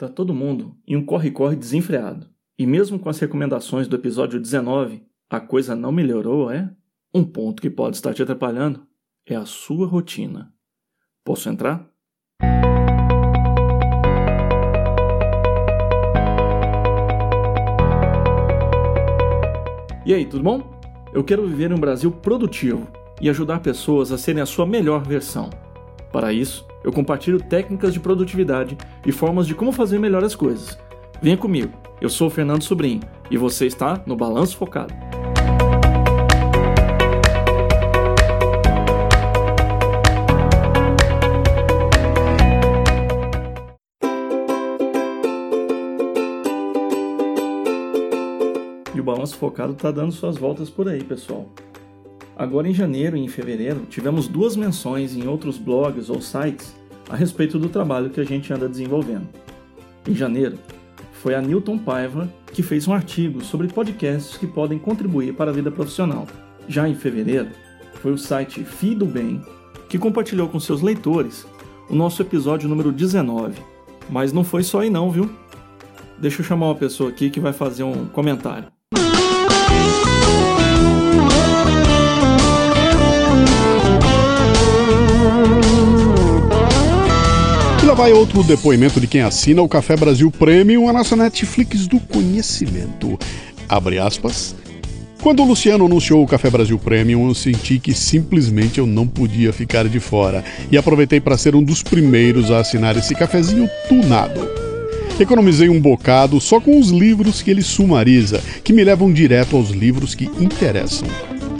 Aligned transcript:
Tá 0.00 0.08
todo 0.08 0.32
mundo 0.32 0.78
em 0.88 0.96
um 0.96 1.04
corre-corre 1.04 1.54
desenfreado. 1.54 2.26
E 2.58 2.64
mesmo 2.64 2.98
com 2.98 3.10
as 3.10 3.18
recomendações 3.18 3.86
do 3.86 3.96
episódio 3.96 4.40
19, 4.40 5.04
a 5.28 5.38
coisa 5.38 5.76
não 5.76 5.92
melhorou, 5.92 6.50
é? 6.50 6.74
Um 7.12 7.22
ponto 7.22 7.60
que 7.60 7.68
pode 7.68 7.96
estar 7.96 8.14
te 8.14 8.22
atrapalhando 8.22 8.86
é 9.26 9.36
a 9.36 9.44
sua 9.44 9.86
rotina. 9.86 10.54
Posso 11.22 11.50
entrar? 11.50 11.86
E 20.06 20.14
aí, 20.14 20.24
tudo 20.24 20.42
bom? 20.42 20.80
Eu 21.12 21.22
quero 21.22 21.46
viver 21.46 21.72
em 21.72 21.74
um 21.74 21.78
Brasil 21.78 22.10
produtivo 22.10 22.90
e 23.20 23.28
ajudar 23.28 23.60
pessoas 23.60 24.10
a 24.12 24.16
serem 24.16 24.40
a 24.40 24.46
sua 24.46 24.64
melhor 24.64 25.06
versão. 25.06 25.50
Para 26.10 26.32
isso, 26.32 26.66
eu 26.82 26.92
compartilho 26.92 27.38
técnicas 27.38 27.92
de 27.92 28.00
produtividade 28.00 28.76
e 29.04 29.12
formas 29.12 29.46
de 29.46 29.54
como 29.54 29.72
fazer 29.72 29.98
melhor 29.98 30.24
as 30.24 30.34
coisas. 30.34 30.78
Venha 31.22 31.36
comigo, 31.36 31.72
eu 32.00 32.08
sou 32.08 32.28
o 32.28 32.30
Fernando 32.30 32.62
Sobrinho 32.62 33.00
e 33.30 33.36
você 33.36 33.66
está 33.66 34.02
no 34.06 34.16
Balanço 34.16 34.56
Focado. 34.56 34.94
E 48.94 49.00
o 49.00 49.04
Balanço 49.04 49.36
Focado 49.36 49.72
está 49.72 49.90
dando 49.90 50.12
suas 50.12 50.38
voltas 50.38 50.70
por 50.70 50.88
aí, 50.88 51.04
pessoal. 51.04 51.46
Agora 52.34 52.66
em 52.66 52.72
janeiro 52.72 53.18
e 53.18 53.20
em 53.20 53.28
fevereiro 53.28 53.84
tivemos 53.90 54.26
duas 54.26 54.56
menções 54.56 55.14
em 55.14 55.28
outros 55.28 55.58
blogs 55.58 56.08
ou 56.08 56.22
sites 56.22 56.79
a 57.10 57.16
respeito 57.16 57.58
do 57.58 57.68
trabalho 57.68 58.08
que 58.08 58.20
a 58.20 58.24
gente 58.24 58.52
anda 58.52 58.68
desenvolvendo. 58.68 59.28
Em 60.06 60.14
janeiro, 60.14 60.56
foi 61.12 61.34
a 61.34 61.42
Newton 61.42 61.76
Paiva 61.76 62.32
que 62.52 62.62
fez 62.62 62.86
um 62.86 62.94
artigo 62.94 63.44
sobre 63.44 63.68
podcasts 63.68 64.36
que 64.36 64.46
podem 64.46 64.78
contribuir 64.78 65.34
para 65.34 65.50
a 65.50 65.54
vida 65.54 65.70
profissional. 65.70 66.26
Já 66.68 66.88
em 66.88 66.94
fevereiro, 66.94 67.48
foi 67.94 68.12
o 68.12 68.18
site 68.18 68.64
Fido 68.64 69.04
Bem 69.04 69.42
que 69.88 69.98
compartilhou 69.98 70.48
com 70.48 70.60
seus 70.60 70.80
leitores 70.80 71.44
o 71.88 71.96
nosso 71.96 72.22
episódio 72.22 72.68
número 72.68 72.92
19. 72.92 73.60
Mas 74.08 74.32
não 74.32 74.44
foi 74.44 74.62
só 74.62 74.80
aí 74.80 74.88
não, 74.90 75.10
viu? 75.10 75.28
Deixa 76.16 76.40
eu 76.40 76.44
chamar 76.46 76.66
uma 76.66 76.76
pessoa 76.76 77.10
aqui 77.10 77.28
que 77.28 77.40
vai 77.40 77.52
fazer 77.52 77.82
um 77.82 78.06
comentário. 78.06 78.66
Vai 88.00 88.14
outro 88.14 88.42
depoimento 88.42 88.98
de 88.98 89.06
quem 89.06 89.20
assina 89.20 89.60
o 89.60 89.68
Café 89.68 89.94
Brasil 89.94 90.30
Premium, 90.30 90.88
a 90.88 90.92
nossa 90.92 91.14
Netflix 91.14 91.86
do 91.86 92.00
conhecimento. 92.00 93.18
Abre 93.68 93.98
aspas. 93.98 94.56
Quando 95.20 95.42
o 95.42 95.46
Luciano 95.46 95.84
anunciou 95.84 96.24
o 96.24 96.26
Café 96.26 96.48
Brasil 96.48 96.78
Premium, 96.78 97.28
eu 97.28 97.34
senti 97.34 97.78
que 97.78 97.92
simplesmente 97.92 98.78
eu 98.78 98.86
não 98.86 99.06
podia 99.06 99.52
ficar 99.52 99.86
de 99.86 100.00
fora 100.00 100.42
e 100.72 100.78
aproveitei 100.78 101.20
para 101.20 101.36
ser 101.36 101.54
um 101.54 101.62
dos 101.62 101.82
primeiros 101.82 102.50
a 102.50 102.60
assinar 102.60 102.96
esse 102.96 103.14
cafezinho 103.14 103.68
tunado. 103.86 104.48
Economizei 105.20 105.68
um 105.68 105.78
bocado 105.78 106.40
só 106.40 106.58
com 106.58 106.80
os 106.80 106.88
livros 106.88 107.42
que 107.42 107.50
ele 107.50 107.60
sumariza, 107.60 108.42
que 108.64 108.72
me 108.72 108.82
levam 108.82 109.12
direto 109.12 109.56
aos 109.56 109.68
livros 109.68 110.14
que 110.14 110.24
interessam. 110.42 111.06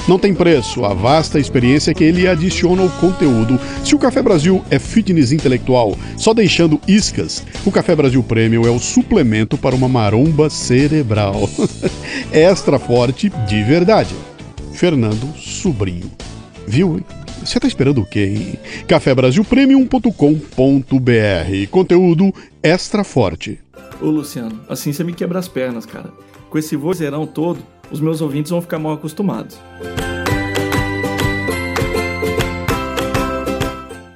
Não 0.09 0.19
tem 0.19 0.35
preço 0.35 0.85
a 0.85 0.93
vasta 0.93 1.39
experiência 1.39 1.95
que 1.95 2.03
ele 2.03 2.27
adiciona 2.27 2.83
ao 2.83 2.89
conteúdo. 2.89 3.59
Se 3.85 3.95
o 3.95 3.99
Café 3.99 4.23
Brasil 4.23 4.65
é 4.71 4.79
fitness 4.79 5.33
intelectual, 5.33 5.97
só 6.17 6.35
deixando 6.35 6.81
iscas, 6.89 7.45
o 7.65 7.71
Café 7.71 7.95
Brasil 7.95 8.23
Premium 8.23 8.67
é 8.67 8.71
o 8.71 8.79
suplemento 8.79 9.57
para 9.57 9.75
uma 9.75 9.89
maromba 9.89 10.51
cerebral. 10.51 11.49
Extra 12.33 12.79
forte 12.79 13.31
de 13.49 13.63
verdade. 13.63 14.15
Fernando 14.73 15.33
Sobrinho. 15.37 16.11
Viu? 16.67 17.01
Você 17.45 17.59
tá 17.59 17.67
esperando 17.67 18.03
o 18.03 18.07
quê, 18.07 18.35
hein? 18.37 18.59
cafebrasilpremium.com.br 18.87 21.71
Conteúdo 21.71 22.35
extra 22.63 23.03
forte. 23.03 23.59
Ô 24.01 24.07
Luciano, 24.07 24.61
assim 24.69 24.93
você 24.93 25.03
me 25.03 25.15
quebra 25.15 25.39
as 25.39 25.49
pernas, 25.49 25.87
cara. 25.87 26.11
Com 26.51 26.59
esse 26.59 26.77
vozeirão 26.77 27.27
todo, 27.27 27.61
os 27.91 28.01
meus 28.01 28.21
ouvintes 28.21 28.51
vão 28.51 28.61
ficar 28.63 28.79
mal 28.79 28.93
acostumados. 28.93 29.59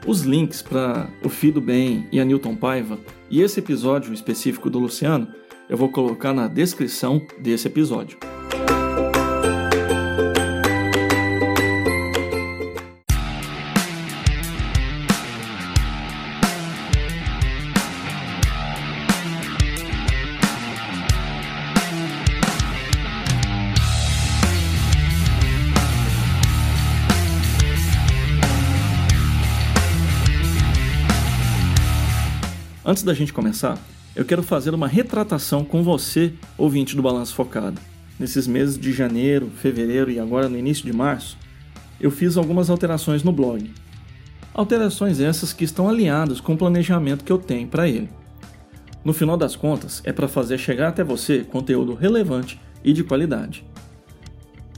Os 0.07 0.23
links 0.23 0.62
para 0.62 1.09
o 1.25 1.29
Fido 1.29 1.61
Bem 1.61 2.07
e 2.12 2.21
a 2.21 2.25
Newton 2.25 2.55
Paiva 2.55 2.99
e 3.31 3.41
esse 3.41 3.59
episódio 3.61 4.12
específico 4.12 4.69
do 4.69 4.79
Luciano 4.79 5.29
eu 5.69 5.77
vou 5.77 5.89
colocar 5.89 6.33
na 6.33 6.47
descrição 6.47 7.21
desse 7.41 7.67
episódio. 7.67 8.19
Antes 32.87 33.03
da 33.03 33.15
gente 33.15 33.33
começar, 33.33 33.78
eu 34.15 34.27
quero 34.27 34.43
fazer 34.43 34.75
uma 34.75 34.87
retratação 34.87 35.65
com 35.65 35.83
você, 35.83 36.34
ouvinte 36.59 36.95
do 36.95 37.00
Balanço 37.00 37.34
Focado. 37.34 37.81
Nesses 38.21 38.47
meses 38.47 38.78
de 38.78 38.93
janeiro, 38.93 39.50
fevereiro 39.56 40.11
e 40.11 40.21
agora 40.21 40.50
no 40.50 40.59
início 40.59 40.84
de 40.84 40.93
março, 40.93 41.39
eu 41.99 42.11
fiz 42.11 42.37
algumas 42.37 42.69
alterações 42.69 43.23
no 43.23 43.33
blog. 43.33 43.73
Alterações 44.53 45.19
essas 45.19 45.50
que 45.50 45.65
estão 45.65 45.89
alinhadas 45.89 46.43
com 46.43 46.53
o 46.53 46.59
planejamento 46.59 47.25
que 47.25 47.33
eu 47.33 47.39
tenho 47.39 47.67
para 47.67 47.89
ele. 47.89 48.11
No 49.03 49.15
final 49.15 49.39
das 49.39 49.56
contas, 49.56 50.03
é 50.05 50.12
para 50.12 50.28
fazer 50.28 50.59
chegar 50.59 50.89
até 50.89 51.03
você 51.03 51.39
conteúdo 51.39 51.94
relevante 51.94 52.61
e 52.84 52.93
de 52.93 53.03
qualidade. 53.03 53.65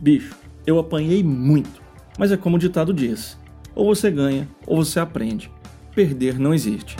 Bicho, 0.00 0.36
eu 0.64 0.78
apanhei 0.78 1.24
muito, 1.24 1.82
mas 2.16 2.30
é 2.30 2.36
como 2.36 2.54
o 2.54 2.60
ditado 2.60 2.94
diz: 2.94 3.36
ou 3.74 3.92
você 3.92 4.12
ganha 4.12 4.48
ou 4.64 4.76
você 4.76 5.00
aprende. 5.00 5.50
Perder 5.92 6.38
não 6.38 6.54
existe. 6.54 6.96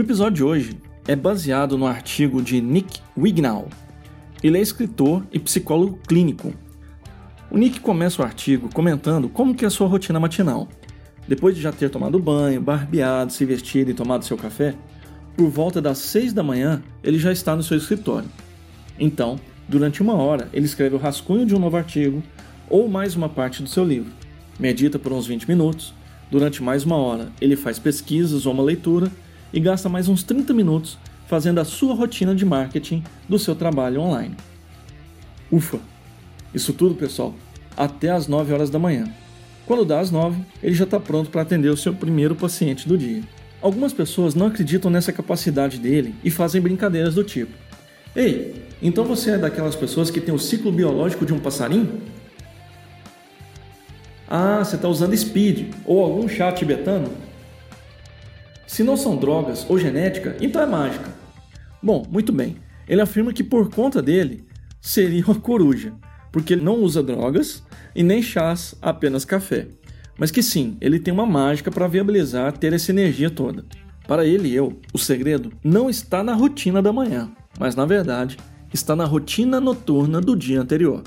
O 0.00 0.02
episódio 0.02 0.36
de 0.36 0.44
hoje 0.44 0.76
é 1.06 1.14
baseado 1.14 1.76
no 1.76 1.86
artigo 1.86 2.40
de 2.40 2.58
Nick 2.58 3.02
Wignall. 3.14 3.68
Ele 4.42 4.56
é 4.56 4.60
escritor 4.62 5.22
e 5.30 5.38
psicólogo 5.38 5.98
clínico. 6.08 6.54
O 7.50 7.58
Nick 7.58 7.80
começa 7.80 8.22
o 8.22 8.24
artigo 8.24 8.70
comentando 8.72 9.28
como 9.28 9.54
que 9.54 9.62
é 9.62 9.68
a 9.68 9.70
sua 9.70 9.86
rotina 9.86 10.18
matinal. 10.18 10.66
Depois 11.28 11.54
de 11.54 11.60
já 11.60 11.70
ter 11.70 11.90
tomado 11.90 12.18
banho, 12.18 12.62
barbeado, 12.62 13.30
se 13.30 13.44
vestido 13.44 13.90
e 13.90 13.94
tomado 13.94 14.24
seu 14.24 14.38
café, 14.38 14.74
por 15.36 15.50
volta 15.50 15.82
das 15.82 15.98
6 15.98 16.32
da 16.32 16.42
manhã 16.42 16.82
ele 17.04 17.18
já 17.18 17.30
está 17.30 17.54
no 17.54 17.62
seu 17.62 17.76
escritório. 17.76 18.30
Então, 18.98 19.38
durante 19.68 20.00
uma 20.00 20.14
hora, 20.14 20.48
ele 20.50 20.64
escreve 20.64 20.94
o 20.94 20.98
rascunho 20.98 21.44
de 21.44 21.54
um 21.54 21.58
novo 21.58 21.76
artigo 21.76 22.22
ou 22.70 22.88
mais 22.88 23.14
uma 23.14 23.28
parte 23.28 23.62
do 23.62 23.68
seu 23.68 23.84
livro. 23.84 24.10
Medita 24.58 24.98
por 24.98 25.12
uns 25.12 25.26
20 25.26 25.46
minutos. 25.46 25.92
Durante 26.30 26.62
mais 26.62 26.84
uma 26.84 26.96
hora, 26.96 27.30
ele 27.38 27.54
faz 27.54 27.78
pesquisas 27.78 28.46
ou 28.46 28.54
uma 28.54 28.62
leitura 28.62 29.12
e 29.52 29.60
gasta 29.60 29.88
mais 29.88 30.08
uns 30.08 30.22
30 30.22 30.52
minutos 30.52 30.98
fazendo 31.26 31.60
a 31.60 31.64
sua 31.64 31.94
rotina 31.94 32.34
de 32.34 32.44
marketing 32.44 33.04
do 33.28 33.38
seu 33.38 33.54
trabalho 33.54 34.00
online. 34.00 34.36
Ufa! 35.50 35.78
Isso 36.52 36.72
tudo, 36.72 36.94
pessoal, 36.94 37.34
até 37.76 38.10
às 38.10 38.26
9 38.26 38.52
horas 38.52 38.70
da 38.70 38.78
manhã. 38.78 39.08
Quando 39.66 39.84
dá 39.84 40.00
às 40.00 40.10
9, 40.10 40.40
ele 40.62 40.74
já 40.74 40.84
está 40.84 40.98
pronto 40.98 41.30
para 41.30 41.42
atender 41.42 41.68
o 41.68 41.76
seu 41.76 41.94
primeiro 41.94 42.34
paciente 42.34 42.88
do 42.88 42.98
dia. 42.98 43.22
Algumas 43.62 43.92
pessoas 43.92 44.34
não 44.34 44.46
acreditam 44.46 44.90
nessa 44.90 45.12
capacidade 45.12 45.78
dele 45.78 46.14
e 46.24 46.30
fazem 46.30 46.60
brincadeiras 46.60 47.14
do 47.14 47.22
tipo: 47.22 47.52
Ei, 48.16 48.64
então 48.82 49.04
você 49.04 49.32
é 49.32 49.38
daquelas 49.38 49.76
pessoas 49.76 50.10
que 50.10 50.20
tem 50.20 50.34
o 50.34 50.38
ciclo 50.38 50.72
biológico 50.72 51.24
de 51.24 51.32
um 51.32 51.38
passarinho? 51.38 52.00
Ah, 54.26 54.64
você 54.64 54.76
está 54.76 54.88
usando 54.88 55.16
speed 55.16 55.72
ou 55.84 56.02
algum 56.02 56.28
chá 56.28 56.50
tibetano? 56.50 57.12
Se 58.70 58.84
não 58.84 58.96
são 58.96 59.16
drogas 59.16 59.66
ou 59.68 59.76
genética, 59.76 60.36
então 60.40 60.62
é 60.62 60.66
mágica. 60.66 61.12
Bom, 61.82 62.06
muito 62.08 62.32
bem. 62.32 62.56
Ele 62.88 63.00
afirma 63.00 63.32
que 63.32 63.42
por 63.42 63.68
conta 63.68 64.00
dele 64.00 64.44
seria 64.80 65.24
uma 65.26 65.34
coruja, 65.34 65.92
porque 66.30 66.52
ele 66.52 66.62
não 66.62 66.76
usa 66.76 67.02
drogas 67.02 67.64
e 67.96 68.04
nem 68.04 68.22
chás, 68.22 68.76
apenas 68.80 69.24
café. 69.24 69.66
Mas 70.16 70.30
que 70.30 70.40
sim, 70.40 70.76
ele 70.80 71.00
tem 71.00 71.12
uma 71.12 71.26
mágica 71.26 71.68
para 71.68 71.88
viabilizar 71.88 72.56
ter 72.56 72.72
essa 72.72 72.92
energia 72.92 73.28
toda. 73.28 73.64
Para 74.06 74.24
ele 74.24 74.50
e 74.50 74.54
eu, 74.54 74.78
o 74.94 74.98
segredo 74.98 75.52
não 75.64 75.90
está 75.90 76.22
na 76.22 76.32
rotina 76.32 76.80
da 76.80 76.92
manhã, 76.92 77.28
mas 77.58 77.74
na 77.74 77.84
verdade 77.84 78.36
está 78.72 78.94
na 78.94 79.04
rotina 79.04 79.60
noturna 79.60 80.20
do 80.20 80.36
dia 80.36 80.60
anterior. 80.60 81.02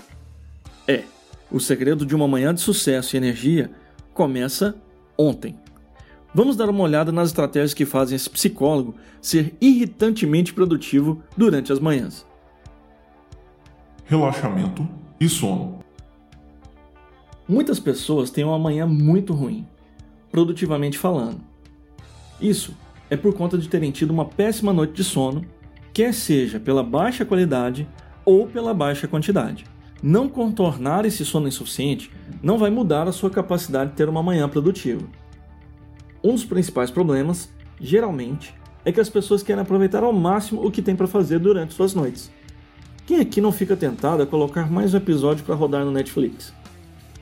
É, 0.86 1.04
O 1.50 1.62
segredo 1.62 2.06
de 2.06 2.14
uma 2.14 2.28
manhã 2.28 2.54
de 2.54 2.60
sucesso 2.60 3.16
e 3.16 3.18
energia 3.18 3.72
começa 4.14 4.76
ontem. 5.18 5.63
Vamos 6.36 6.56
dar 6.56 6.68
uma 6.68 6.84
olhada 6.84 7.12
nas 7.12 7.30
estratégias 7.30 7.76
que 7.76 7.86
fazem 7.86 8.16
esse 8.16 8.28
psicólogo 8.28 8.96
ser 9.22 9.56
irritantemente 9.62 10.52
produtivo 10.52 11.22
durante 11.38 11.72
as 11.72 11.80
manhãs. 11.80 12.26
Relaxamento 14.06 14.88
e 15.20 15.30
sono. 15.30 15.80
Muitas 17.48 17.80
pessoas 17.80 18.32
têm 18.32 18.44
uma 18.44 18.58
manhã 18.58 18.88
muito 18.88 19.32
ruim, 19.32 19.68
produtivamente 20.32 20.98
falando. 20.98 21.40
Isso 22.42 22.76
é 23.12 23.16
por 23.16 23.36
conta 23.36 23.56
de 23.56 23.70
terem 23.70 23.92
tido 23.92 24.10
uma 24.10 24.26
péssima 24.26 24.74
noite 24.74 24.94
de 24.94 25.04
sono, 25.04 25.46
quer 25.94 26.16
seja 26.16 26.60
pela 26.60 26.82
baixa 26.82 27.24
qualidade 27.24 27.88
ou 28.26 28.48
pela 28.48 28.74
baixa 28.74 29.08
quantidade. 29.08 29.66
Não 30.02 30.28
contornar 30.28 31.06
esse 31.06 31.24
sono 31.24 31.48
insuficiente 31.48 32.12
não 32.42 32.58
vai 32.58 32.72
mudar 32.72 33.08
a 33.08 33.12
sua 33.12 33.30
capacidade 33.30 33.92
de 33.92 33.98
ter 33.98 34.10
uma 34.10 34.24
manhã 34.24 34.50
produtiva. 34.50 35.08
Um 36.24 36.36
dos 36.36 36.46
principais 36.46 36.90
problemas, 36.90 37.50
geralmente, 37.82 38.56
é 38.86 38.94
que 38.94 39.02
as 39.02 39.10
pessoas 39.10 39.44
querem 39.44 39.62
aproveitar 39.62 40.04
ao 40.04 40.14
máximo 40.14 40.66
o 40.66 40.72
que 40.72 40.82
tem 40.82 40.96
para 40.96 41.06
fazer 41.06 41.38
durante 41.38 41.74
suas 41.74 41.94
noites. 41.94 42.32
Quem 43.06 43.20
aqui 43.20 43.42
não 43.42 43.52
fica 43.52 43.76
tentado 43.76 44.24
a 44.24 44.26
colocar 44.26 44.72
mais 44.72 44.94
um 44.94 44.98
episódio 44.98 45.44
para 45.44 45.54
rodar 45.54 45.84
no 45.84 45.92
Netflix? 45.92 46.54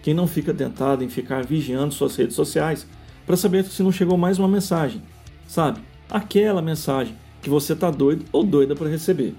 Quem 0.03 0.13
não 0.13 0.27
fica 0.27 0.53
tentado 0.53 1.03
em 1.03 1.09
ficar 1.09 1.43
vigiando 1.43 1.95
suas 1.95 2.15
redes 2.15 2.35
sociais 2.35 2.85
para 3.25 3.35
saber 3.35 3.63
se 3.63 3.81
não 3.81 3.91
chegou 3.91 4.19
mais 4.19 4.37
uma 4.37 4.47
mensagem? 4.47 5.01
Sabe? 5.47 5.81
Aquela 6.07 6.61
mensagem 6.61 7.15
que 7.41 7.49
você 7.49 7.75
tá 7.75 7.89
doido 7.89 8.25
ou 8.31 8.43
doida 8.43 8.75
para 8.75 8.87
receber. 8.87 9.33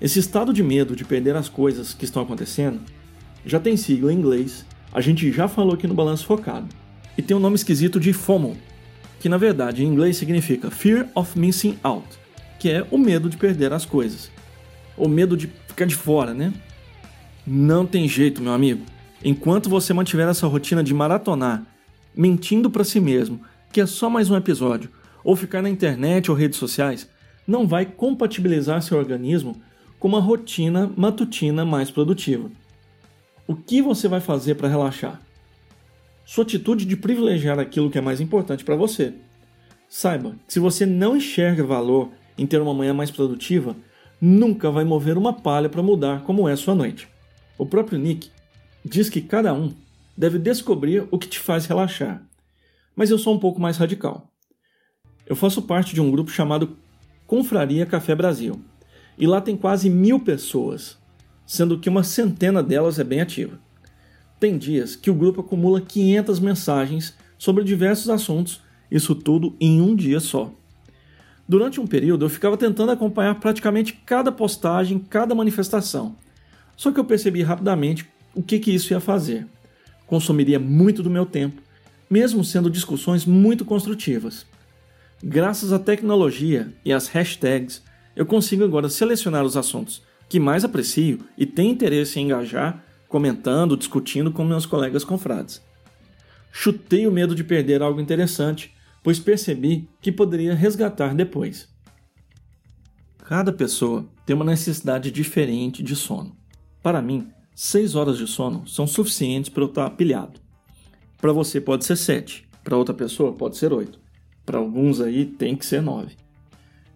Esse 0.00 0.20
estado 0.20 0.52
de 0.52 0.62
medo 0.62 0.94
de 0.94 1.04
perder 1.04 1.34
as 1.34 1.48
coisas 1.48 1.94
que 1.94 2.04
estão 2.04 2.22
acontecendo 2.22 2.80
já 3.44 3.58
tem 3.58 3.76
sigla 3.76 4.12
em 4.12 4.16
inglês, 4.16 4.64
a 4.92 5.00
gente 5.00 5.32
já 5.32 5.48
falou 5.48 5.74
aqui 5.74 5.88
no 5.88 5.94
Balanço 5.94 6.26
Focado, 6.26 6.68
e 7.16 7.22
tem 7.22 7.36
um 7.36 7.40
nome 7.40 7.56
esquisito 7.56 8.00
de 8.00 8.12
FOMO, 8.12 8.56
que 9.20 9.28
na 9.28 9.36
verdade 9.36 9.84
em 9.84 9.88
inglês 9.88 10.16
significa 10.16 10.70
Fear 10.70 11.08
of 11.14 11.38
Missing 11.38 11.78
Out, 11.82 12.06
que 12.58 12.70
é 12.70 12.86
o 12.90 12.98
medo 12.98 13.28
de 13.28 13.36
perder 13.36 13.72
as 13.72 13.84
coisas, 13.84 14.30
o 14.96 15.08
medo 15.08 15.36
de 15.36 15.50
ficar 15.66 15.86
de 15.86 15.94
fora, 15.94 16.32
né? 16.32 16.52
Não 17.46 17.84
tem 17.84 18.08
jeito, 18.08 18.42
meu 18.42 18.52
amigo. 18.52 18.84
Enquanto 19.24 19.68
você 19.68 19.92
mantiver 19.92 20.28
essa 20.28 20.46
rotina 20.46 20.82
de 20.82 20.94
maratonar, 20.94 21.64
mentindo 22.14 22.70
para 22.70 22.84
si 22.84 23.00
mesmo, 23.00 23.40
que 23.72 23.80
é 23.80 23.86
só 23.86 24.10
mais 24.10 24.30
um 24.30 24.36
episódio, 24.36 24.90
ou 25.24 25.36
ficar 25.36 25.62
na 25.62 25.70
internet 25.70 26.30
ou 26.30 26.36
redes 26.36 26.58
sociais, 26.58 27.08
não 27.46 27.66
vai 27.66 27.86
compatibilizar 27.86 28.82
seu 28.82 28.98
organismo 28.98 29.60
com 29.98 30.08
uma 30.08 30.20
rotina 30.20 30.90
matutina 30.96 31.64
mais 31.64 31.90
produtiva. 31.90 32.50
O 33.46 33.54
que 33.54 33.82
você 33.82 34.08
vai 34.08 34.20
fazer 34.20 34.54
para 34.54 34.68
relaxar? 34.68 35.20
Sua 36.24 36.44
atitude 36.44 36.84
de 36.84 36.96
privilegiar 36.96 37.58
aquilo 37.58 37.90
que 37.90 37.98
é 37.98 38.00
mais 38.00 38.20
importante 38.20 38.64
para 38.64 38.76
você. 38.76 39.14
Saiba 39.88 40.36
que 40.46 40.52
se 40.52 40.58
você 40.58 40.86
não 40.86 41.16
enxerga 41.16 41.64
valor 41.64 42.10
em 42.38 42.46
ter 42.46 42.60
uma 42.60 42.72
manhã 42.72 42.94
mais 42.94 43.10
produtiva, 43.10 43.76
nunca 44.20 44.70
vai 44.70 44.84
mover 44.84 45.18
uma 45.18 45.32
palha 45.32 45.68
para 45.68 45.82
mudar 45.82 46.22
como 46.22 46.48
é 46.48 46.56
sua 46.56 46.74
noite. 46.74 47.08
O 47.58 47.66
próprio 47.66 47.98
Nick 47.98 48.30
diz 48.84 49.10
que 49.10 49.20
cada 49.20 49.52
um 49.52 49.72
deve 50.16 50.38
descobrir 50.38 51.06
o 51.10 51.18
que 51.18 51.28
te 51.28 51.38
faz 51.38 51.66
relaxar. 51.66 52.22
Mas 52.94 53.10
eu 53.10 53.18
sou 53.18 53.34
um 53.34 53.38
pouco 53.38 53.60
mais 53.60 53.76
radical. 53.76 54.30
Eu 55.26 55.36
faço 55.36 55.62
parte 55.62 55.94
de 55.94 56.00
um 56.00 56.10
grupo 56.10 56.30
chamado 56.30 56.76
Confraria 57.26 57.86
Café 57.86 58.14
Brasil, 58.14 58.60
e 59.16 59.26
lá 59.26 59.40
tem 59.40 59.56
quase 59.56 59.88
mil 59.88 60.20
pessoas, 60.20 60.98
sendo 61.46 61.78
que 61.78 61.88
uma 61.88 62.02
centena 62.02 62.62
delas 62.62 62.98
é 62.98 63.04
bem 63.04 63.20
ativa. 63.20 63.58
Tem 64.42 64.58
dias 64.58 64.96
que 64.96 65.08
o 65.08 65.14
grupo 65.14 65.40
acumula 65.40 65.80
500 65.80 66.40
mensagens 66.40 67.14
sobre 67.38 67.62
diversos 67.62 68.10
assuntos, 68.10 68.60
isso 68.90 69.14
tudo 69.14 69.54
em 69.60 69.80
um 69.80 69.94
dia 69.94 70.18
só. 70.18 70.52
Durante 71.48 71.80
um 71.80 71.86
período 71.86 72.24
eu 72.24 72.28
ficava 72.28 72.56
tentando 72.56 72.90
acompanhar 72.90 73.36
praticamente 73.36 73.92
cada 74.04 74.32
postagem, 74.32 74.98
cada 74.98 75.32
manifestação. 75.32 76.16
Só 76.76 76.90
que 76.90 76.98
eu 76.98 77.04
percebi 77.04 77.40
rapidamente 77.40 78.04
o 78.34 78.42
que, 78.42 78.58
que 78.58 78.74
isso 78.74 78.92
ia 78.92 78.98
fazer. 78.98 79.46
Consumiria 80.08 80.58
muito 80.58 81.04
do 81.04 81.08
meu 81.08 81.24
tempo, 81.24 81.62
mesmo 82.10 82.42
sendo 82.42 82.68
discussões 82.68 83.24
muito 83.24 83.64
construtivas. 83.64 84.44
Graças 85.22 85.72
à 85.72 85.78
tecnologia 85.78 86.74
e 86.84 86.92
às 86.92 87.06
hashtags, 87.06 87.80
eu 88.16 88.26
consigo 88.26 88.64
agora 88.64 88.88
selecionar 88.88 89.44
os 89.44 89.56
assuntos 89.56 90.02
que 90.28 90.40
mais 90.40 90.64
aprecio 90.64 91.20
e 91.38 91.46
tenho 91.46 91.70
interesse 91.70 92.18
em 92.18 92.24
engajar, 92.24 92.84
comentando, 93.12 93.76
discutindo 93.76 94.32
com 94.32 94.42
meus 94.42 94.64
colegas 94.64 95.04
confrades. 95.04 95.60
Chutei 96.50 97.06
o 97.06 97.12
medo 97.12 97.34
de 97.34 97.44
perder 97.44 97.82
algo 97.82 98.00
interessante, 98.00 98.74
pois 99.02 99.18
percebi 99.18 99.86
que 100.00 100.10
poderia 100.10 100.54
resgatar 100.54 101.14
depois. 101.14 101.68
Cada 103.18 103.52
pessoa 103.52 104.06
tem 104.24 104.34
uma 104.34 104.46
necessidade 104.46 105.10
diferente 105.10 105.82
de 105.82 105.94
sono. 105.94 106.34
Para 106.82 107.02
mim, 107.02 107.28
6 107.54 107.94
horas 107.94 108.16
de 108.16 108.26
sono 108.26 108.66
são 108.66 108.86
suficientes 108.86 109.50
para 109.50 109.62
eu 109.62 109.68
estar 109.68 109.90
pilhado. 109.90 110.40
Para 111.20 111.32
você 111.32 111.60
pode 111.60 111.84
ser 111.84 111.96
7, 111.96 112.48
para 112.64 112.78
outra 112.78 112.94
pessoa 112.94 113.34
pode 113.34 113.58
ser 113.58 113.74
8. 113.74 114.00
Para 114.46 114.58
alguns 114.58 115.02
aí 115.02 115.26
tem 115.26 115.54
que 115.54 115.66
ser 115.66 115.82
9. 115.82 116.16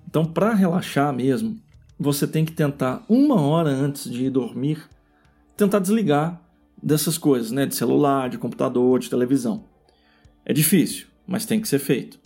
Então, 0.09 0.25
para 0.25 0.55
relaxar 0.55 1.13
mesmo, 1.13 1.61
você 1.99 2.27
tem 2.27 2.45
que 2.45 2.53
tentar 2.53 3.05
uma 3.07 3.41
hora 3.41 3.71
antes 3.71 4.11
de 4.11 4.25
ir 4.25 4.31
dormir, 4.31 4.83
tentar 5.57 5.79
desligar 5.79 6.41
dessas 6.83 7.17
coisas, 7.17 7.51
né, 7.51 7.67
de 7.67 7.75
celular, 7.75 8.29
de 8.29 8.39
computador, 8.39 8.99
de 8.99 9.11
televisão. 9.11 9.65
É 10.45 10.53
difícil, 10.53 11.07
mas 11.27 11.47
tem 11.47 11.61
que 11.61 11.69
ser 11.69 11.79
feito. 11.79 12.21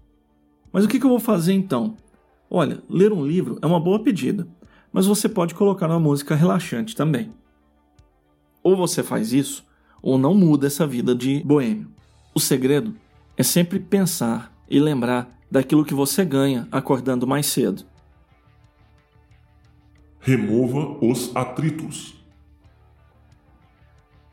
Mas 0.72 0.84
o 0.84 0.88
que, 0.88 0.98
eu 0.98 1.08
vou 1.08 1.20
fazer 1.20 1.52
então? 1.52 1.96
Olha, 2.50 2.82
ler 2.88 3.12
um 3.12 3.24
livro 3.24 3.58
é 3.62 3.66
uma 3.66 3.80
boa 3.80 4.02
pedida, 4.02 4.46
mas 4.92 5.06
você 5.06 5.28
pode 5.28 5.54
colocar 5.54 5.86
uma 5.86 6.00
música 6.00 6.34
relaxante 6.34 6.94
também. 6.94 7.32
Ou 8.62 8.76
você 8.76 9.02
faz 9.02 9.32
isso, 9.32 9.64
ou 10.02 10.18
não 10.18 10.34
muda 10.34 10.66
essa 10.66 10.86
vida 10.86 11.14
de 11.14 11.42
boêmio. 11.44 11.88
O 12.34 12.40
segredo 12.40 12.94
é 13.36 13.42
sempre 13.42 13.78
pensar 13.78 14.52
e 14.68 14.78
lembrar 14.78 15.38
daquilo 15.50 15.84
que 15.84 15.94
você 15.94 16.24
ganha 16.24 16.68
acordando 16.70 17.26
mais 17.26 17.46
cedo. 17.46 17.84
Remova 20.20 20.98
os 21.04 21.34
atritos. 21.34 22.19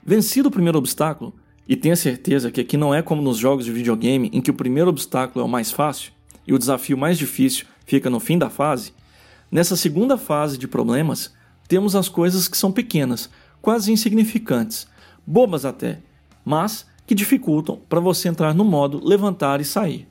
Vencido 0.10 0.48
o 0.48 0.52
primeiro 0.52 0.78
obstáculo, 0.78 1.34
e 1.68 1.76
tenha 1.76 1.98
certeza 1.98 2.50
que 2.50 2.62
aqui 2.62 2.78
não 2.78 2.96
é 2.96 3.02
como 3.02 3.22
nos 3.22 3.38
jogos 3.38 3.66
de 3.66 3.74
videogame 3.74 4.30
em 4.32 4.40
que 4.40 4.50
o 4.50 4.54
primeiro 4.54 4.90
obstáculo 4.90 5.44
é 5.44 5.46
o 5.46 5.52
mais 5.52 5.70
fácil 5.70 6.14
e 6.48 6.54
o 6.54 6.58
desafio 6.58 6.98
mais 6.98 7.18
difícil 7.18 7.66
fica 7.86 8.10
no 8.10 8.22
fim 8.22 8.38
da 8.38 8.50
fase, 8.50 8.94
nessa 9.52 9.76
segunda 9.76 10.18
fase 10.18 10.58
de 10.58 10.66
problemas, 10.66 11.34
temos 11.68 11.94
as 11.94 12.08
coisas 12.08 12.48
que 12.48 12.58
são 12.58 12.72
pequenas, 12.72 13.30
quase 13.62 13.92
insignificantes, 13.92 14.88
bobas 15.26 15.66
até, 15.66 16.00
mas 16.46 16.86
que 17.06 17.14
dificultam 17.14 17.78
para 17.90 18.00
você 18.00 18.30
entrar 18.30 18.54
no 18.54 18.64
modo 18.64 19.06
levantar 19.06 19.60
e 19.60 19.66
sair. 19.66 20.08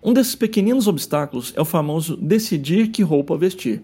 Um 0.00 0.12
desses 0.12 0.36
pequeninos 0.36 0.86
obstáculos 0.86 1.52
é 1.56 1.60
o 1.60 1.64
famoso 1.64 2.16
decidir 2.16 2.92
que 2.92 3.02
roupa 3.02 3.36
vestir. 3.36 3.82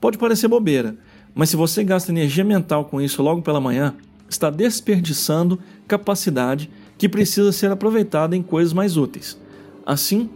Pode 0.00 0.18
parecer 0.18 0.46
bobeira, 0.46 0.96
mas 1.34 1.50
se 1.50 1.56
você 1.56 1.82
gasta 1.82 2.12
energia 2.12 2.44
mental 2.44 2.84
com 2.84 3.00
isso 3.00 3.24
logo 3.24 3.42
pela 3.42 3.60
manhã, 3.60 3.96
está 4.32 4.50
desperdiçando 4.50 5.58
capacidade 5.86 6.70
que 6.98 7.08
precisa 7.08 7.52
ser 7.52 7.70
aproveitada 7.70 8.36
em 8.36 8.42
coisas 8.42 8.72
mais 8.72 8.96
úteis. 8.96 9.38
Assim, 9.84 10.30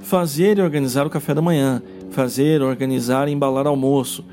fazer 0.00 0.58
e 0.58 0.62
organizar 0.62 1.06
o 1.06 1.10
café 1.10 1.34
da 1.34 1.42
manhã, 1.42 1.82
fazer, 2.10 2.62
organizar 2.62 3.28
e 3.28 3.32
embalar 3.32 3.66
almoço, 3.66 4.24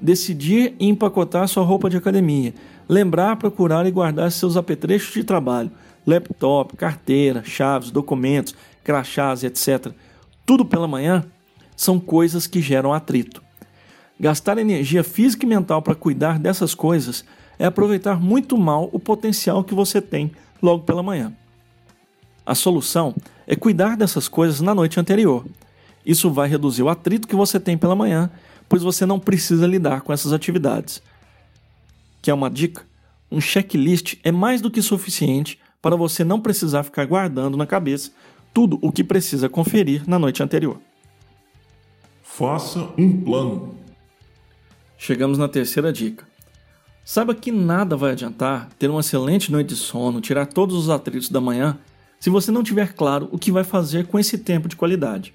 decidir 0.00 0.74
e 0.78 0.88
empacotar 0.88 1.46
sua 1.48 1.64
roupa 1.64 1.90
de 1.90 1.96
academia, 1.96 2.54
lembrar, 2.88 3.36
procurar 3.36 3.86
e 3.86 3.90
guardar 3.90 4.30
seus 4.32 4.56
apetrechos 4.56 5.12
de 5.12 5.24
trabalho, 5.24 5.70
laptop, 6.06 6.76
carteira, 6.76 7.42
chaves, 7.44 7.90
documentos, 7.90 8.54
crachás, 8.82 9.44
etc. 9.44 9.92
Tudo 10.46 10.64
pela 10.64 10.88
manhã 10.88 11.24
são 11.76 12.00
coisas 12.00 12.46
que 12.46 12.60
geram 12.60 12.92
atrito. 12.92 13.42
Gastar 14.18 14.58
energia 14.58 15.04
física 15.04 15.44
e 15.44 15.48
mental 15.48 15.82
para 15.82 15.94
cuidar 15.94 16.38
dessas 16.38 16.74
coisas 16.74 17.24
é 17.58 17.66
aproveitar 17.66 18.20
muito 18.20 18.56
mal 18.56 18.88
o 18.92 18.98
potencial 18.98 19.64
que 19.64 19.74
você 19.74 20.00
tem 20.00 20.30
logo 20.62 20.84
pela 20.84 21.02
manhã. 21.02 21.32
A 22.44 22.54
solução 22.54 23.14
é 23.46 23.56
cuidar 23.56 23.96
dessas 23.96 24.28
coisas 24.28 24.60
na 24.60 24.74
noite 24.74 24.98
anterior. 25.00 25.44
Isso 26.04 26.30
vai 26.30 26.48
reduzir 26.48 26.82
o 26.82 26.88
atrito 26.88 27.28
que 27.28 27.36
você 27.36 27.58
tem 27.60 27.76
pela 27.76 27.94
manhã 27.94 28.30
pois 28.68 28.82
você 28.82 29.06
não 29.06 29.18
precisa 29.18 29.66
lidar 29.66 30.02
com 30.02 30.12
essas 30.12 30.32
atividades. 30.32 31.02
Quer 32.20 32.34
uma 32.34 32.50
dica? 32.50 32.86
Um 33.30 33.40
checklist 33.40 34.16
é 34.22 34.30
mais 34.30 34.60
do 34.60 34.70
que 34.70 34.82
suficiente 34.82 35.58
para 35.80 35.96
você 35.96 36.24
não 36.24 36.40
precisar 36.40 36.82
ficar 36.82 37.06
guardando 37.06 37.56
na 37.56 37.66
cabeça 37.66 38.10
tudo 38.52 38.78
o 38.82 38.92
que 38.92 39.04
precisa 39.04 39.48
conferir 39.48 40.08
na 40.08 40.18
noite 40.18 40.42
anterior. 40.42 40.80
Faça 42.22 42.90
um 42.98 43.20
plano. 43.22 43.74
Chegamos 44.96 45.38
na 45.38 45.48
terceira 45.48 45.92
dica. 45.92 46.26
Saiba 47.10 47.34
que 47.34 47.50
nada 47.50 47.96
vai 47.96 48.12
adiantar 48.12 48.68
ter 48.78 48.90
uma 48.90 49.00
excelente 49.00 49.50
noite 49.50 49.68
de 49.68 49.76
sono, 49.76 50.20
tirar 50.20 50.44
todos 50.44 50.76
os 50.76 50.90
atritos 50.90 51.30
da 51.30 51.40
manhã, 51.40 51.78
se 52.20 52.28
você 52.28 52.52
não 52.52 52.62
tiver 52.62 52.92
claro 52.92 53.30
o 53.32 53.38
que 53.38 53.50
vai 53.50 53.64
fazer 53.64 54.06
com 54.06 54.18
esse 54.18 54.36
tempo 54.36 54.68
de 54.68 54.76
qualidade. 54.76 55.32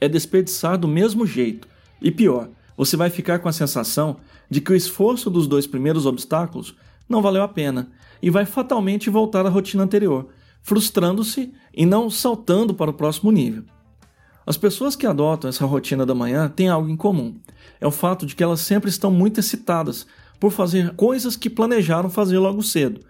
É 0.00 0.08
desperdiçar 0.08 0.76
do 0.76 0.88
mesmo 0.88 1.24
jeito, 1.24 1.68
e 2.02 2.10
pior, 2.10 2.48
você 2.76 2.96
vai 2.96 3.08
ficar 3.08 3.38
com 3.38 3.48
a 3.48 3.52
sensação 3.52 4.16
de 4.50 4.60
que 4.60 4.72
o 4.72 4.74
esforço 4.74 5.30
dos 5.30 5.46
dois 5.46 5.64
primeiros 5.64 6.06
obstáculos 6.06 6.74
não 7.08 7.22
valeu 7.22 7.44
a 7.44 7.48
pena 7.48 7.88
e 8.20 8.28
vai 8.28 8.44
fatalmente 8.44 9.08
voltar 9.08 9.46
à 9.46 9.48
rotina 9.48 9.84
anterior, 9.84 10.30
frustrando-se 10.60 11.54
e 11.72 11.86
não 11.86 12.10
saltando 12.10 12.74
para 12.74 12.90
o 12.90 12.94
próximo 12.94 13.30
nível. 13.30 13.62
As 14.44 14.56
pessoas 14.56 14.96
que 14.96 15.06
adotam 15.06 15.48
essa 15.48 15.66
rotina 15.66 16.04
da 16.04 16.16
manhã 16.16 16.48
têm 16.48 16.68
algo 16.68 16.88
em 16.88 16.96
comum: 16.96 17.36
é 17.80 17.86
o 17.86 17.92
fato 17.92 18.26
de 18.26 18.34
que 18.34 18.42
elas 18.42 18.60
sempre 18.60 18.90
estão 18.90 19.10
muito 19.10 19.38
excitadas 19.38 20.04
por 20.38 20.52
fazer 20.52 20.94
coisas 20.94 21.36
que 21.36 21.50
planejaram 21.50 22.10
fazer 22.10 22.38
logo 22.38 22.62
cedo, 22.62 23.00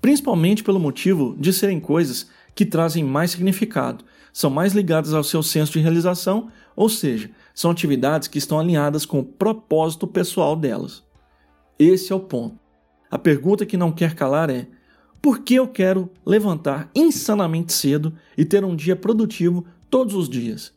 principalmente 0.00 0.64
pelo 0.64 0.80
motivo 0.80 1.36
de 1.38 1.52
serem 1.52 1.80
coisas 1.80 2.28
que 2.54 2.66
trazem 2.66 3.04
mais 3.04 3.30
significado, 3.30 4.04
são 4.32 4.50
mais 4.50 4.72
ligadas 4.72 5.12
ao 5.12 5.22
seu 5.22 5.42
senso 5.42 5.72
de 5.72 5.80
realização, 5.80 6.50
ou 6.74 6.88
seja, 6.88 7.30
são 7.54 7.70
atividades 7.70 8.28
que 8.28 8.38
estão 8.38 8.58
alinhadas 8.58 9.04
com 9.04 9.20
o 9.20 9.24
propósito 9.24 10.06
pessoal 10.06 10.56
delas. 10.56 11.02
Esse 11.78 12.12
é 12.12 12.16
o 12.16 12.20
ponto. 12.20 12.58
A 13.10 13.18
pergunta 13.18 13.66
que 13.66 13.76
não 13.76 13.92
quer 13.92 14.14
calar 14.14 14.48
é: 14.48 14.66
por 15.20 15.40
que 15.40 15.54
eu 15.54 15.68
quero 15.68 16.10
levantar 16.24 16.90
insanamente 16.94 17.72
cedo 17.72 18.12
e 18.36 18.44
ter 18.44 18.64
um 18.64 18.74
dia 18.74 18.96
produtivo 18.96 19.64
todos 19.90 20.14
os 20.14 20.28
dias? 20.28 20.72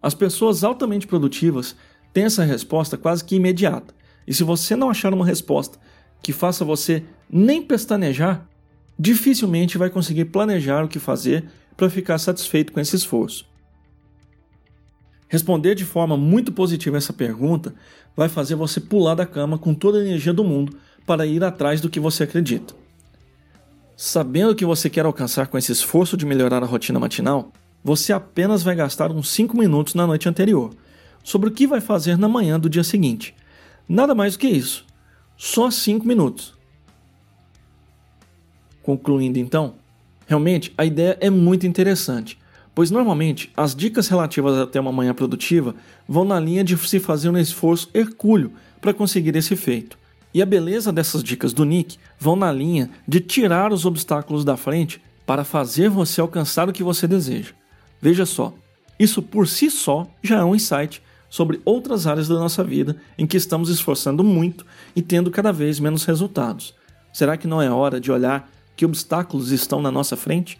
As 0.00 0.14
pessoas 0.14 0.64
altamente 0.64 1.06
produtivas 1.06 1.76
têm 2.12 2.24
essa 2.24 2.42
resposta 2.42 2.96
quase 2.96 3.24
que 3.24 3.36
imediata. 3.36 3.94
E 4.26 4.32
se 4.34 4.44
você 4.44 4.76
não 4.76 4.90
achar 4.90 5.12
uma 5.12 5.26
resposta 5.26 5.78
que 6.22 6.32
faça 6.32 6.64
você 6.64 7.02
nem 7.30 7.62
pestanejar, 7.62 8.46
dificilmente 8.98 9.78
vai 9.78 9.90
conseguir 9.90 10.26
planejar 10.26 10.84
o 10.84 10.88
que 10.88 10.98
fazer 10.98 11.44
para 11.76 11.90
ficar 11.90 12.18
satisfeito 12.18 12.72
com 12.72 12.80
esse 12.80 12.94
esforço. 12.94 13.46
Responder 15.28 15.74
de 15.74 15.84
forma 15.84 16.16
muito 16.16 16.52
positiva 16.52 16.98
essa 16.98 17.12
pergunta 17.12 17.74
vai 18.14 18.28
fazer 18.28 18.54
você 18.54 18.78
pular 18.78 19.14
da 19.14 19.24
cama 19.24 19.58
com 19.58 19.72
toda 19.72 19.98
a 19.98 20.02
energia 20.02 20.32
do 20.32 20.44
mundo 20.44 20.76
para 21.06 21.26
ir 21.26 21.42
atrás 21.42 21.80
do 21.80 21.88
que 21.88 21.98
você 21.98 22.24
acredita. 22.24 22.74
Sabendo 23.96 24.52
o 24.52 24.54
que 24.54 24.64
você 24.64 24.90
quer 24.90 25.06
alcançar 25.06 25.46
com 25.46 25.56
esse 25.56 25.72
esforço 25.72 26.16
de 26.16 26.26
melhorar 26.26 26.62
a 26.62 26.66
rotina 26.66 27.00
matinal, 27.00 27.50
você 27.82 28.12
apenas 28.12 28.62
vai 28.62 28.74
gastar 28.74 29.10
uns 29.10 29.30
5 29.30 29.56
minutos 29.56 29.94
na 29.94 30.06
noite 30.06 30.28
anterior 30.28 30.70
sobre 31.24 31.48
o 31.48 31.52
que 31.52 31.66
vai 31.66 31.80
fazer 31.80 32.18
na 32.18 32.28
manhã 32.28 32.60
do 32.60 32.68
dia 32.68 32.84
seguinte 32.84 33.34
Nada 33.88 34.14
mais 34.14 34.34
do 34.34 34.40
que 34.40 34.48
isso. 34.48 34.86
Só 35.36 35.70
5 35.70 36.06
minutos. 36.06 36.54
Concluindo 38.82 39.38
então, 39.38 39.74
realmente 40.26 40.72
a 40.76 40.84
ideia 40.84 41.16
é 41.20 41.30
muito 41.30 41.66
interessante, 41.66 42.38
pois 42.74 42.90
normalmente 42.90 43.52
as 43.56 43.74
dicas 43.74 44.08
relativas 44.08 44.58
a 44.58 44.66
ter 44.66 44.78
uma 44.78 44.92
manhã 44.92 45.14
produtiva 45.14 45.74
vão 46.08 46.24
na 46.24 46.40
linha 46.40 46.64
de 46.64 46.76
se 46.76 46.98
fazer 46.98 47.28
um 47.28 47.38
esforço 47.38 47.90
hercúleo 47.94 48.52
para 48.80 48.94
conseguir 48.94 49.36
esse 49.36 49.54
feito. 49.54 49.98
E 50.34 50.40
a 50.40 50.46
beleza 50.46 50.90
dessas 50.90 51.22
dicas 51.22 51.52
do 51.52 51.64
Nick 51.64 51.98
vão 52.18 52.34
na 52.34 52.50
linha 52.50 52.90
de 53.06 53.20
tirar 53.20 53.72
os 53.72 53.84
obstáculos 53.84 54.44
da 54.44 54.56
frente 54.56 55.00
para 55.26 55.44
fazer 55.44 55.88
você 55.90 56.20
alcançar 56.20 56.68
o 56.68 56.72
que 56.72 56.82
você 56.82 57.06
deseja. 57.06 57.52
Veja 58.00 58.26
só, 58.26 58.52
isso 58.98 59.22
por 59.22 59.46
si 59.46 59.70
só 59.70 60.06
já 60.22 60.38
é 60.38 60.44
um 60.44 60.54
insight 60.54 61.02
sobre 61.32 61.62
outras 61.64 62.06
áreas 62.06 62.28
da 62.28 62.34
nossa 62.34 62.62
vida 62.62 62.94
em 63.16 63.26
que 63.26 63.38
estamos 63.38 63.70
esforçando 63.70 64.22
muito 64.22 64.66
e 64.94 65.00
tendo 65.00 65.30
cada 65.30 65.50
vez 65.50 65.80
menos 65.80 66.04
resultados. 66.04 66.74
Será 67.10 67.38
que 67.38 67.46
não 67.46 67.62
é 67.62 67.70
hora 67.70 67.98
de 67.98 68.12
olhar 68.12 68.50
que 68.76 68.84
obstáculos 68.84 69.50
estão 69.50 69.80
na 69.80 69.90
nossa 69.90 70.14
frente 70.14 70.58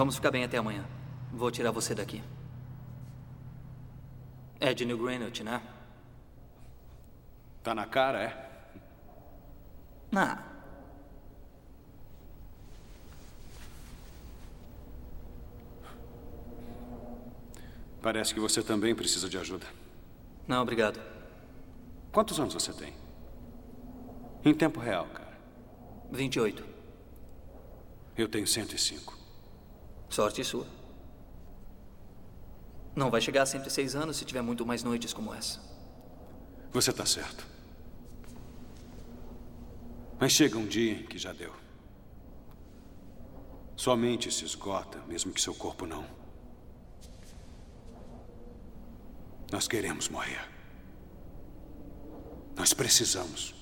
Vamos 0.00 0.14
ficar 0.14 0.30
bem 0.30 0.44
até 0.44 0.56
amanhã. 0.56 0.82
Vou 1.30 1.50
tirar 1.50 1.72
você 1.72 1.94
daqui. 1.94 2.22
É 4.58 4.72
de 4.72 4.86
New 4.86 4.96
Greenwich, 4.96 5.44
né? 5.44 5.60
Tá 7.62 7.74
na 7.74 7.84
cara, 7.84 8.22
é? 8.22 8.80
Não. 10.10 10.38
Parece 18.00 18.32
que 18.32 18.40
você 18.40 18.62
também 18.62 18.94
precisa 18.94 19.28
de 19.28 19.36
ajuda. 19.36 19.66
Não, 20.48 20.62
obrigado. 20.62 20.98
Quantos 22.10 22.40
anos 22.40 22.54
você 22.54 22.72
tem? 22.72 22.94
Em 24.42 24.54
tempo 24.54 24.80
real, 24.80 25.04
cara. 25.08 25.38
28. 26.10 26.64
Eu 28.16 28.28
tenho 28.30 28.46
105. 28.46 29.19
Sorte 30.10 30.42
sua. 30.42 30.66
Não 32.96 33.10
vai 33.10 33.20
chegar 33.20 33.42
a 33.42 33.46
106 33.46 33.94
anos 33.94 34.16
se 34.16 34.24
tiver 34.24 34.42
muito 34.42 34.66
mais 34.66 34.82
noites 34.82 35.12
como 35.12 35.32
essa. 35.32 35.60
Você 36.72 36.90
está 36.90 37.06
certo. 37.06 37.46
Mas 40.18 40.32
chega 40.32 40.58
um 40.58 40.66
dia 40.66 40.94
em 40.94 41.06
que 41.06 41.16
já 41.16 41.32
deu. 41.32 41.54
Sua 43.76 43.96
mente 43.96 44.30
se 44.32 44.44
esgota, 44.44 44.98
mesmo 45.06 45.32
que 45.32 45.40
seu 45.40 45.54
corpo 45.54 45.86
não. 45.86 46.04
Nós 49.50 49.68
queremos 49.68 50.08
morrer. 50.08 50.46
Nós 52.56 52.74
precisamos. 52.74 53.54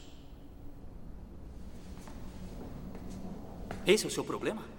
Esse 3.87 4.05
é 4.05 4.09
o 4.09 4.11
seu 4.11 4.25
problema? 4.25 4.78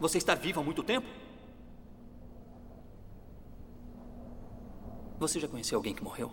Você 0.00 0.16
está 0.16 0.34
vivo 0.34 0.60
há 0.60 0.64
muito 0.64 0.82
tempo? 0.82 1.06
Você 5.18 5.38
já 5.38 5.46
conheceu 5.46 5.76
alguém 5.76 5.94
que 5.94 6.02
morreu? 6.02 6.32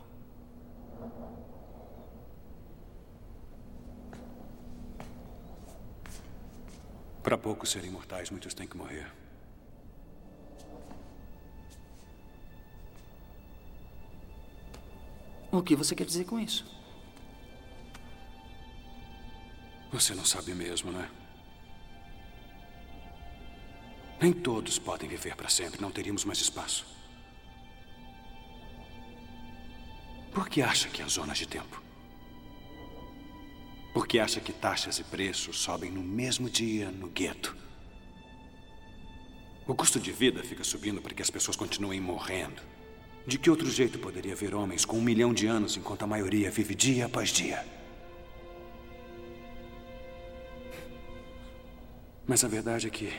Para 7.22 7.38
poucos 7.38 7.70
serem 7.70 7.90
imortais, 7.90 8.30
muitos 8.30 8.54
têm 8.54 8.66
que 8.66 8.78
morrer. 8.78 9.12
O 15.52 15.62
que 15.62 15.76
você 15.76 15.94
quer 15.94 16.06
dizer 16.06 16.24
com 16.24 16.40
isso? 16.40 16.66
Você 19.92 20.16
não 20.16 20.24
sabe 20.24 20.54
mesmo, 20.56 20.90
não 20.90 21.02
é? 21.02 21.27
Nem 24.20 24.34
todos 24.34 24.80
podem 24.80 25.08
viver 25.08 25.36
para 25.36 25.50
sempre, 25.50 25.82
não 25.82 25.92
teríamos 25.92 26.26
mais 26.26 26.40
espaço. 26.40 26.86
Por 30.34 30.50
que 30.50 30.62
acha 30.62 30.90
que 30.90 31.02
há 31.02 31.08
zonas 31.08 31.38
de 31.38 31.48
tempo? 31.48 31.82
Por 33.94 34.08
que 34.08 34.20
acha 34.20 34.40
que 34.40 34.54
taxas 34.54 35.00
e 35.00 35.04
preços 35.04 35.60
sobem 35.60 35.92
no 35.92 36.02
mesmo 36.02 36.50
dia 36.50 36.92
no 36.92 37.08
gueto? 37.08 37.56
O 39.68 39.76
custo 39.76 40.00
de 40.00 40.12
vida 40.12 40.44
fica 40.44 40.64
subindo 40.64 41.02
para 41.02 41.14
que 41.14 41.22
as 41.22 41.30
pessoas 41.30 41.58
continuem 41.58 42.00
morrendo. 42.00 42.62
De 43.26 43.38
que 43.38 43.50
outro 43.50 43.70
jeito 43.70 44.00
poderia 44.00 44.34
haver 44.34 44.56
homens 44.56 44.86
com 44.86 44.98
um 44.98 45.02
milhão 45.02 45.34
de 45.34 45.48
anos 45.48 45.76
enquanto 45.76 46.04
a 46.04 46.08
maioria 46.08 46.50
vive 46.50 46.74
dia 46.74 47.08
após 47.08 47.30
dia? 47.30 47.66
Mas 52.26 52.44
a 52.44 52.48
verdade 52.48 52.88
é 52.88 52.90
que 52.90 53.12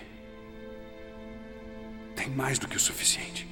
tem 2.18 2.28
mais 2.28 2.58
do 2.58 2.66
que 2.66 2.76
o 2.76 2.80
suficiente. 2.80 3.46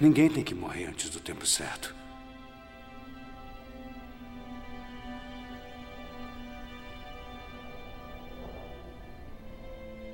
Ninguém 0.00 0.30
tem 0.30 0.42
que 0.42 0.54
morrer 0.54 0.86
antes 0.86 1.10
do 1.10 1.20
tempo 1.20 1.44
certo. 1.44 1.94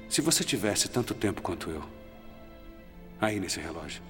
Se 0.08 0.20
você 0.20 0.42
tivesse 0.42 0.88
tanto 0.88 1.14
tempo 1.14 1.40
quanto 1.40 1.70
eu, 1.70 1.88
aí 3.20 3.38
nesse 3.38 3.60
relógio, 3.60 4.02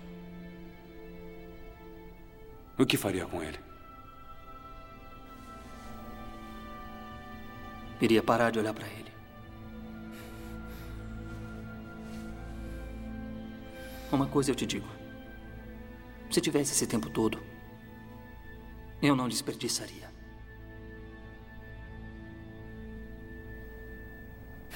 o 2.78 2.86
que 2.86 2.96
faria 2.96 3.26
com 3.26 3.42
ele? 3.42 3.60
Iria 8.00 8.22
parar 8.22 8.50
de 8.50 8.58
olhar 8.58 8.72
para 8.72 8.88
ele. 8.88 9.09
Uma 14.12 14.26
coisa 14.26 14.50
eu 14.50 14.54
te 14.54 14.66
digo. 14.66 14.88
Se 16.30 16.40
tivesse 16.40 16.72
esse 16.72 16.86
tempo 16.86 17.08
todo, 17.08 17.40
eu 19.00 19.14
não 19.14 19.28
desperdiçaria. 19.28 20.10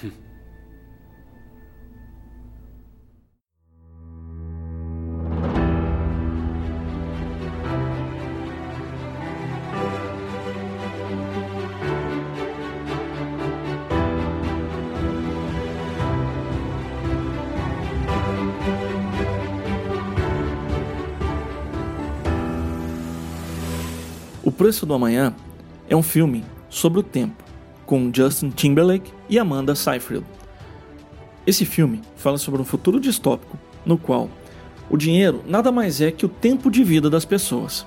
O 0.03 0.25
Preço 24.65 24.87
do 24.87 24.95
Amanhã 24.95 25.35
é 25.91 25.95
um 25.95 26.03
filme 26.03 26.43
sobre 26.71 26.99
o 26.99 27.03
tempo, 27.03 27.45
com 27.85 28.11
Justin 28.11 28.49
Timberlake 28.49 29.13
e 29.29 29.39
Amanda 29.39 29.75
Seyfried. 29.75 30.25
Esse 31.47 31.67
filme 31.67 32.01
fala 32.17 32.39
sobre 32.39 32.63
um 32.63 32.65
futuro 32.65 32.99
distópico 32.99 33.59
no 33.85 33.99
qual 33.99 34.31
o 34.89 34.97
dinheiro 34.97 35.45
nada 35.47 35.71
mais 35.71 36.01
é 36.01 36.11
que 36.11 36.25
o 36.25 36.31
tempo 36.31 36.71
de 36.71 36.83
vida 36.83 37.11
das 37.11 37.27
pessoas. 37.27 37.87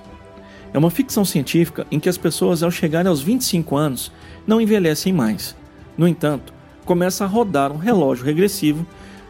É 0.72 0.78
uma 0.78 0.88
ficção 0.88 1.24
científica 1.24 1.84
em 1.90 1.98
que 1.98 2.08
as 2.08 2.16
pessoas, 2.16 2.62
ao 2.62 2.70
chegarem 2.70 3.08
aos 3.08 3.20
25 3.20 3.76
anos, 3.76 4.12
não 4.46 4.60
envelhecem 4.60 5.12
mais. 5.12 5.56
No 5.96 6.06
entanto, 6.06 6.54
começa 6.84 7.24
a 7.24 7.26
rodar 7.26 7.72
um 7.72 7.76
relógio 7.76 8.24
regressivo 8.24 8.86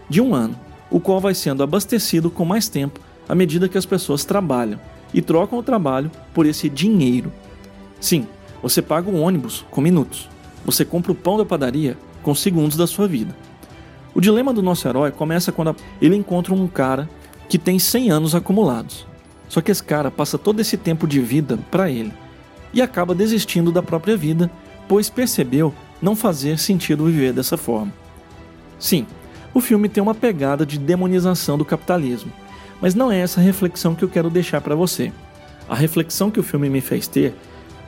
de 0.07 0.21
um 0.21 0.35
ano, 0.35 0.55
o 0.91 1.01
qual 1.01 1.19
vai 1.19 1.33
sendo 1.33 1.63
abastecido 1.63 2.31
com 2.31 2.45
mais 2.45 2.69
tempo 2.69 3.01
à 3.27 3.35
medida 3.35 3.71
que 3.71 3.79
as 3.79 3.87
pessoas 3.87 4.23
trabalham 4.23 4.79
e 5.13 5.23
trocam 5.23 5.59
o 5.59 5.63
trabalho 5.63 6.11
por 6.35 6.47
esse 6.47 6.69
dinheiro. 6.69 7.33
Sim, 8.01 8.27
você 8.63 8.83
paga 8.83 9.11
o 9.11 9.21
ônibus 9.21 9.65
com 9.71 9.81
minutos. 9.81 10.29
Você 10.65 10.85
compra 10.85 11.13
o 11.13 11.15
pão 11.15 11.39
da 11.39 11.45
padaria 11.45 11.97
com 12.23 12.35
segundos 12.35 12.77
da 12.77 12.87
sua 12.87 13.09
vida. 13.09 13.35
O 14.15 14.21
dilema 14.21 14.53
do 14.53 14.63
nosso 14.63 14.87
herói 14.89 15.11
começa 15.11 15.53
quando 15.53 15.77
ele 16.01 16.17
encontra 16.17 16.53
um 16.55 16.67
cara 16.67 17.09
que 17.49 17.59
tem 17.59 17.79
100 17.79 18.11
anos 18.11 18.35
acumulados. 18.35 19.07
Só 19.49 19.61
que 19.61 19.71
esse 19.71 19.83
cara 19.83 20.11
passa 20.11 20.37
todo 20.37 20.61
esse 20.61 20.77
tempo 20.77 21.07
de 21.07 21.21
vida 21.21 21.59
para 21.71 21.91
ele 21.91 22.13
e 22.73 22.83
acaba 22.83 23.15
desistindo 23.15 23.73
da 23.73 23.83
própria 23.83 24.17
vida, 24.17 24.51
pois 24.87 25.09
percebeu 25.09 25.73
não 26.03 26.15
fazer 26.15 26.59
sentido 26.59 27.07
viver 27.07 27.33
dessa 27.33 27.57
forma. 27.57 27.93
Sim, 28.79 29.07
o 29.55 29.61
filme 29.61 29.89
tem 29.89 30.03
uma 30.03 30.15
pegada 30.15 30.67
de 30.67 30.79
demonização 30.79 31.57
do 31.57 31.65
capitalismo, 31.65 32.31
mas 32.81 32.95
não 32.95 33.11
é 33.11 33.19
essa 33.19 33.41
reflexão 33.41 33.95
que 33.95 34.05
eu 34.05 34.09
quero 34.09 34.31
deixar 34.31 34.61
para 34.61 34.75
você. 34.75 35.13
A 35.69 35.75
reflexão 35.75 36.31
que 36.31 36.41
o 36.41 36.43
filme 36.43 36.71
me 36.71 36.81
fez 36.81 37.07
ter 37.07 37.35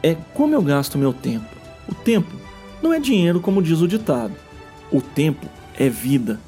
é 0.03 0.17
como 0.35 0.55
eu 0.55 0.63
gasto 0.63 0.99
meu 0.99 1.13
tempo. 1.13 1.49
O 1.89 1.95
tempo 1.95 2.35
não 2.83 2.93
é 2.93 3.01
dinheiro 3.01 3.41
como 3.41 3.63
diz 3.63 3.81
o 3.81 3.89
ditado. 3.89 4.35
O 4.91 5.01
tempo 5.01 5.47
é 5.79 5.89
vida. 5.89 6.41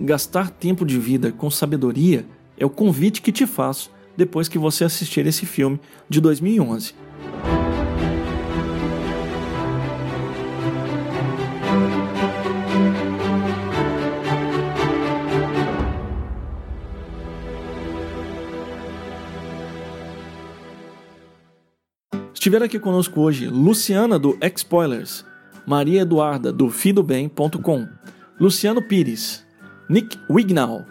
Gastar 0.00 0.50
tempo 0.50 0.84
de 0.84 0.98
vida 0.98 1.30
com 1.30 1.50
sabedoria 1.50 2.24
é 2.58 2.66
o 2.66 2.70
convite 2.70 3.22
que 3.22 3.32
te 3.32 3.46
faço 3.46 3.90
depois 4.16 4.48
que 4.48 4.58
você 4.58 4.84
assistir 4.84 5.26
esse 5.26 5.46
filme 5.46 5.80
de 6.08 6.20
2011. 6.20 6.94
Estiveram 22.42 22.66
aqui 22.66 22.76
conosco 22.76 23.20
hoje 23.20 23.46
Luciana 23.46 24.18
do 24.18 24.36
X-Spoilers, 24.40 25.24
Maria 25.64 26.02
Eduarda 26.02 26.52
do 26.52 26.70
fidobem.com, 26.70 27.86
Luciano 28.40 28.82
Pires, 28.82 29.46
Nick 29.88 30.18
Wignall, 30.28 30.84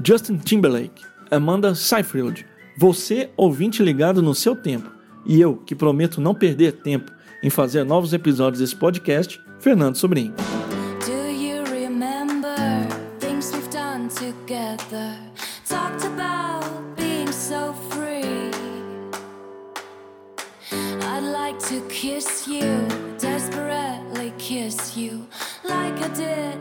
Justin 0.00 0.36
Timberlake, 0.36 1.02
Amanda 1.28 1.74
Seyfried, 1.74 2.46
você 2.78 3.30
ouvinte 3.36 3.82
ligado 3.82 4.22
no 4.22 4.32
seu 4.32 4.54
tempo 4.54 4.92
e 5.26 5.40
eu 5.40 5.56
que 5.56 5.74
prometo 5.74 6.20
não 6.20 6.36
perder 6.36 6.70
tempo 6.70 7.10
em 7.42 7.50
fazer 7.50 7.82
novos 7.82 8.12
episódios 8.12 8.60
desse 8.60 8.76
podcast, 8.76 9.40
Fernando 9.58 9.96
Sobrinho. 9.96 10.32
Kiss 22.02 22.48
you, 22.48 22.88
desperately 23.16 24.32
kiss 24.36 24.96
you, 24.96 25.24
like 25.62 25.94
I 26.02 26.08
did 26.08 26.51